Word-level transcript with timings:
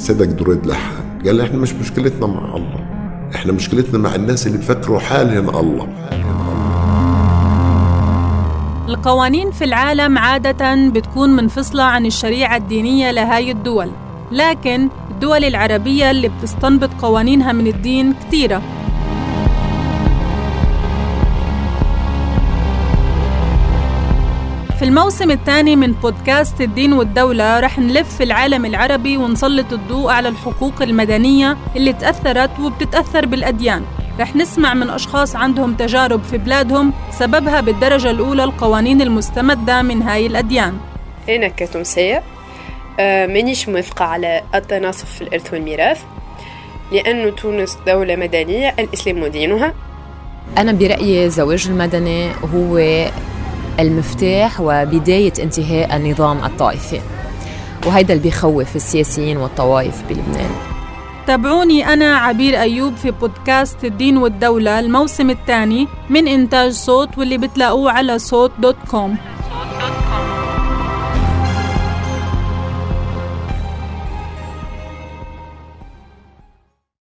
صدق 0.00 0.24
دريد 0.24 0.66
لحان 0.66 1.22
قال 1.26 1.40
إحنا 1.40 1.56
مش 1.56 1.72
مشكلتنا 1.72 2.26
مع 2.26 2.56
الله. 2.56 2.86
إحنا 3.34 3.52
مشكلتنا 3.52 3.98
مع 3.98 4.14
الناس 4.14 4.46
اللي 4.46 4.58
بفكروا 4.58 5.00
حالهم 5.00 5.48
الله. 5.50 5.88
القوانين 8.88 9.50
في 9.50 9.64
العالم 9.64 10.18
عادة 10.18 10.88
بتكون 10.88 11.30
منفصلة 11.30 11.82
عن 11.82 12.06
الشريعة 12.06 12.56
الدينية 12.56 13.10
لهاي 13.10 13.50
الدول. 13.50 13.90
لكن 14.32 14.88
الدول 15.10 15.44
العربية 15.44 16.10
اللي 16.10 16.28
بتستنبط 16.28 16.90
قوانينها 17.02 17.52
من 17.52 17.66
الدين 17.66 18.12
كتيرة. 18.12 18.62
في 24.80 24.86
الموسم 24.86 25.30
الثاني 25.30 25.76
من 25.76 25.92
بودكاست 25.92 26.60
الدين 26.60 26.92
والدولة 26.92 27.60
رح 27.60 27.78
نلف 27.78 28.16
في 28.16 28.22
العالم 28.22 28.64
العربي 28.64 29.16
ونسلط 29.16 29.72
الضوء 29.72 30.10
على 30.10 30.28
الحقوق 30.28 30.82
المدنية 30.82 31.56
اللي 31.76 31.92
تأثرت 31.92 32.50
وبتتأثر 32.60 33.26
بالأديان. 33.26 33.84
رح 34.20 34.36
نسمع 34.36 34.74
من 34.74 34.90
أشخاص 34.90 35.36
عندهم 35.36 35.74
تجارب 35.74 36.22
في 36.22 36.38
بلادهم 36.38 36.92
سببها 37.10 37.60
بالدرجة 37.60 38.10
الأولى 38.10 38.44
القوانين 38.44 39.02
المستمدة 39.02 39.82
من 39.82 40.02
هاي 40.02 40.26
الأديان. 40.26 40.78
أنا 41.28 41.48
كتونسية 41.48 42.22
آه، 43.00 43.26
مانيش 43.26 43.68
موافقة 43.68 44.04
على 44.04 44.42
التناصف 44.54 45.14
في 45.14 45.22
الإرث 45.22 45.52
والميراث 45.52 46.00
لأن 46.92 47.34
تونس 47.34 47.78
دولة 47.86 48.16
مدنية 48.16 48.74
الإسلام 48.78 49.26
دينها 49.26 49.74
أنا 50.58 50.72
برأيي 50.72 51.24
الزواج 51.24 51.68
المدني 51.68 52.30
هو 52.54 52.78
المفتاح 53.80 54.60
وبداية 54.60 55.32
انتهاء 55.42 55.96
النظام 55.96 56.44
الطائفي 56.44 57.00
وهيدا 57.86 58.14
اللي 58.14 58.24
بيخوف 58.24 58.76
السياسيين 58.76 59.36
والطوائف 59.36 60.02
بلبنان. 60.08 60.50
تابعوني 61.26 61.92
أنا 61.92 62.16
عبير 62.16 62.60
أيوب 62.60 62.96
في 62.96 63.10
بودكاست 63.10 63.84
الدين 63.84 64.16
والدولة 64.16 64.80
الموسم 64.80 65.30
الثاني 65.30 65.88
من 66.10 66.28
إنتاج 66.28 66.72
صوت 66.72 67.18
واللي 67.18 67.38
بتلاقوه 67.38 67.92
على 67.92 68.18
صوت 68.18 68.52
دوت 68.58 68.76
كوم. 68.90 69.16